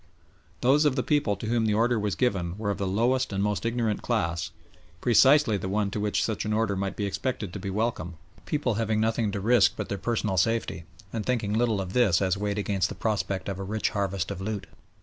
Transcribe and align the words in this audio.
Those 0.61 0.83
of 0.85 0.95
the 0.95 1.03
people 1.03 1.35
to 1.35 1.45
whom 1.45 1.67
the 1.67 1.75
order 1.75 1.99
was 1.99 2.15
given 2.15 2.57
were 2.57 2.71
of 2.71 2.79
the 2.79 2.87
lowest 2.87 3.31
and 3.31 3.43
most 3.43 3.67
ignorant 3.67 4.01
class, 4.01 4.49
precisely 4.99 5.57
the 5.57 5.69
one 5.69 5.91
to 5.91 5.99
which 5.99 6.23
such 6.25 6.43
an 6.43 6.53
order 6.53 6.75
might 6.75 6.95
be 6.95 7.05
expected 7.05 7.53
to 7.53 7.59
be 7.59 7.69
welcome, 7.69 8.15
people 8.47 8.73
having 8.81 8.99
nothing 8.99 9.31
to 9.31 9.39
risk 9.39 9.73
but 9.77 9.89
their 9.89 9.99
personal 9.99 10.37
safety, 10.37 10.85
and 11.13 11.23
thinking 11.23 11.53
little 11.53 11.79
of 11.79 11.93
this 11.93 12.19
as 12.19 12.35
weighed 12.35 12.57
against 12.57 12.89
the 12.89 12.95
prospect 12.95 13.47
of 13.47 13.59
a 13.59 13.63
rich 13.63 13.89
harvest 13.91 14.31
of 14.31 14.41
loot. 14.41 14.65